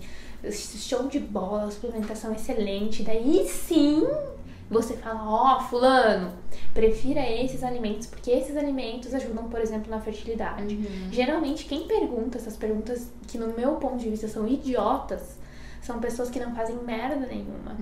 show 0.53 1.09
de 1.09 1.19
bola, 1.19 1.71
suplementação 1.71 2.33
excelente. 2.33 3.03
Daí 3.03 3.47
sim 3.49 4.07
você 4.71 4.95
fala, 4.95 5.21
ó, 5.25 5.61
fulano, 5.61 6.33
prefira 6.73 7.21
esses 7.21 7.63
alimentos, 7.63 8.07
porque 8.07 8.31
esses 8.31 8.57
alimentos 8.57 9.13
ajudam, 9.15 9.49
por 9.49 9.61
exemplo, 9.61 9.91
na 9.91 10.01
fertilidade. 10.01 10.75
Uhum. 10.75 11.13
Geralmente, 11.13 11.67
quem 11.67 11.87
pergunta 11.87 12.39
essas 12.39 12.57
perguntas, 12.57 13.09
que 13.29 13.37
no 13.37 13.49
meu 13.49 13.73
ponto 13.77 13.99
de 13.99 14.09
vista 14.09 14.27
são 14.27 14.49
idiotas, 14.49 15.37
são 15.85 15.99
pessoas 16.01 16.31
que 16.31 16.41
não 16.41 16.55
fazem 16.55 16.77
merda 16.77 17.27
nenhuma. 17.27 17.77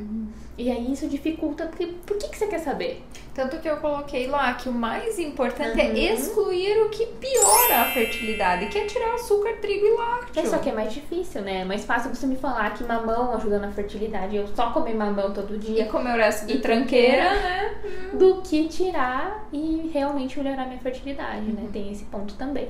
E 0.59 0.71
aí 0.71 0.93
isso 0.93 1.07
dificulta, 1.09 1.67
porque 1.67 1.87
por 2.07 2.17
que, 2.19 2.29
que 2.29 2.37
você 2.37 2.47
quer 2.47 2.59
saber? 2.59 3.03
Tanto 3.35 3.59
que 3.59 3.69
eu 3.69 3.79
coloquei 3.79 4.27
lá 4.27 4.53
que 4.55 4.69
o 4.69 4.73
mais 4.73 5.19
importante 5.19 5.81
Uhum. 5.81 5.81
é 5.81 6.13
excluir 6.13 6.79
o 6.83 6.91
que 6.91 7.07
piora 7.07 7.81
a 7.81 7.85
fertilidade, 7.87 8.67
que 8.67 8.79
é 8.79 8.85
tirar 8.85 9.15
açúcar, 9.15 9.55
trigo 9.63 9.87
e 9.87 9.91
lácteo. 9.97 10.43
É 10.43 10.47
só 10.47 10.59
que 10.59 10.69
é 10.69 10.73
mais 10.73 10.93
difícil, 10.93 11.41
né? 11.41 11.61
É 11.61 11.65
mais 11.65 11.85
fácil 11.85 12.15
você 12.15 12.27
me 12.27 12.37
falar 12.37 12.75
que 12.75 12.85
mamão 12.85 13.33
ajuda 13.35 13.59
na 13.59 13.71
fertilidade, 13.73 14.37
eu 14.37 14.47
só 14.49 14.71
comer 14.71 14.95
mamão 14.95 15.33
todo 15.33 15.55
E 15.55 15.59
dia, 15.59 15.87
comer 15.87 16.13
o 16.15 16.17
resto 16.19 16.47
de 16.47 16.55
E 16.55 16.61
tranqueira, 16.61 17.31
tranqueira. 17.31 17.41
né? 17.41 17.75
do 18.13 18.43
que 18.43 18.69
tirar 18.69 19.49
e 19.53 19.91
realmente 19.93 20.39
melhorar 20.39 20.67
minha 20.67 20.79
fertilidade, 20.81 21.47
né? 21.51 21.69
Tem 21.73 21.91
esse 21.91 22.05
ponto 22.05 22.35
também. 22.35 22.69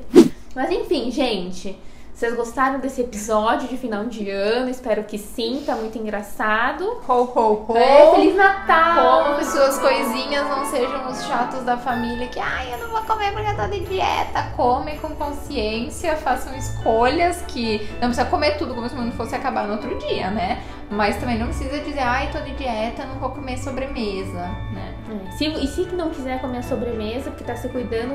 Mas 0.54 0.70
enfim, 0.70 1.10
gente, 1.10 1.76
vocês 2.14 2.36
gostaram 2.36 2.78
desse 2.78 3.00
episódio 3.00 3.66
de 3.68 3.76
final 3.76 4.04
de 4.04 4.30
ano? 4.30 4.68
Espero 4.70 5.02
que 5.02 5.18
sim, 5.18 5.62
tá 5.66 5.74
muito 5.74 5.98
engraçado. 5.98 7.00
Ho, 7.08 7.12
ho, 7.12 7.64
ho. 7.68 7.76
É, 7.76 8.12
Feliz 8.14 8.36
Natal! 8.36 9.24
Como 9.24 9.38
que 9.38 9.44
suas 9.46 9.78
coisinhas 9.78 10.46
não 10.48 10.64
sejam 10.66 11.08
os 11.08 11.24
chatos 11.24 11.64
da 11.64 11.76
família 11.76 12.28
que, 12.28 12.38
ai, 12.38 12.74
eu 12.74 12.78
não 12.78 12.90
vou 12.90 13.02
comer 13.02 13.32
porque 13.32 13.48
eu 13.48 13.56
tô 13.56 13.66
de 13.66 13.80
dieta. 13.80 14.42
Comem 14.54 14.98
com 14.98 15.08
consciência, 15.16 16.14
façam 16.16 16.54
escolhas 16.56 17.42
que 17.48 17.78
não 17.94 18.08
precisa 18.08 18.26
comer 18.26 18.56
tudo 18.56 18.74
como 18.74 18.88
se 18.88 18.94
o 18.94 18.98
mundo 18.98 19.16
fosse 19.16 19.34
acabar 19.34 19.66
no 19.66 19.72
outro 19.72 19.98
dia, 19.98 20.30
né? 20.30 20.62
Mas 20.90 21.16
também 21.16 21.38
não 21.38 21.46
precisa 21.46 21.78
dizer, 21.80 22.00
ai, 22.00 22.30
tô 22.30 22.38
de 22.40 22.54
dieta, 22.54 23.06
não 23.06 23.18
vou 23.18 23.30
comer 23.30 23.58
sobremesa, 23.58 24.48
né? 24.72 24.94
É, 25.28 25.30
Se, 25.32 25.46
e 25.46 25.66
se 25.66 25.86
não 25.94 26.10
quiser 26.10 26.40
comer 26.40 26.58
a 26.58 26.62
sobremesa, 26.62 27.30
porque 27.30 27.44
tá 27.44 27.56
se 27.56 27.68
cuidando, 27.70 28.14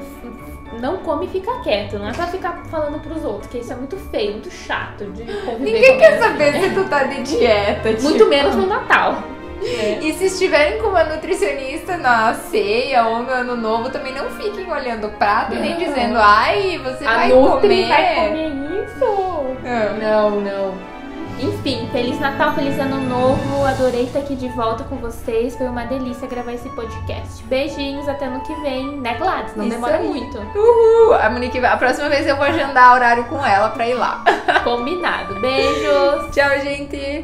não 0.81 0.97
come 0.97 1.25
e 1.25 1.29
fica 1.29 1.59
quieto. 1.62 1.97
Não 1.97 2.07
é 2.07 2.13
pra 2.13 2.27
ficar 2.27 2.63
falando 2.69 3.00
pros 3.01 3.24
outros, 3.24 3.47
que 3.51 3.57
isso 3.59 3.71
é 3.74 3.75
muito 3.75 3.97
feio, 4.12 4.33
muito 4.33 4.51
chato 4.51 5.05
de 5.05 5.24
conviver 5.24 5.59
Ninguém 5.71 5.93
com 5.93 6.00
quer 6.00 6.19
saber 6.19 6.53
se 6.62 6.69
tu 6.71 6.83
tá 6.89 7.03
de 7.03 7.24
dieta, 7.24 7.89
Muito 8.01 8.13
tipo. 8.17 8.25
menos 8.29 8.55
no 8.55 8.65
Natal. 8.67 9.24
É. 9.63 9.97
E 10.07 10.13
se 10.13 10.25
estiverem 10.25 10.79
com 10.79 10.89
uma 10.89 11.03
nutricionista 11.03 11.97
na 11.97 12.31
ceia 12.36 13.07
ou 13.07 13.24
no 13.24 13.29
ano 13.31 13.55
novo, 13.55 13.89
também 13.89 14.13
não 14.13 14.29
fiquem 14.29 14.71
olhando 14.71 15.07
o 15.07 15.12
prato 15.12 15.55
e 15.55 15.57
nem 15.59 15.71
Não. 15.71 15.77
dizendo, 15.79 16.17
ai, 16.19 16.77
você 16.83 17.03
A 17.05 17.15
vai 17.15 17.29
Nutri 17.29 17.62
comer. 17.67 17.88
vai 17.88 18.15
comer 18.27 18.83
isso? 18.83 19.57
É. 19.65 19.93
Não, 20.00 20.29
não. 20.41 20.96
Enfim, 21.39 21.88
Feliz 21.91 22.20
Natal, 22.20 22.53
Feliz 22.53 22.79
Ano 22.79 23.00
Novo. 23.01 23.63
Adorei 23.65 24.03
estar 24.06 24.20
aqui 24.20 24.36
de 24.36 24.48
volta 24.50 24.84
com 24.86 24.96
vocês. 24.98 25.56
Foi 25.56 25.67
uma 25.67 25.86
delícia 25.86 26.27
gravar 26.27 26.53
esse 26.53 26.67
podcast. 26.70 27.44
Beijinhos, 27.44 28.08
até 28.10 28.25
ano 28.25 28.41
que 28.41 28.53
vem, 28.62 28.98
né, 29.00 29.13
Gladys? 29.15 29.56
Não 29.56 29.65
Isso 29.65 29.75
demora 29.75 29.98
aí. 29.98 30.08
muito. 30.08 30.38
Uhul! 30.56 31.13
A 31.13 31.29
Monique, 31.29 31.60
vai- 31.60 31.72
a 31.72 31.77
próxima 31.77 32.10
vez 32.10 32.25
eu 32.25 32.36
vou 32.36 32.46
agendar 32.46 32.94
horário 32.96 33.25
com 33.25 33.46
ela 33.46 33.70
pra 33.70 33.88
ir 33.88 33.94
lá. 33.94 34.24
Combinado. 34.63 35.36
Beijos. 35.39 36.34
Tchau, 36.34 36.60
gente! 36.63 37.24